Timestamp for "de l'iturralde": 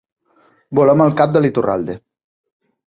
1.37-2.01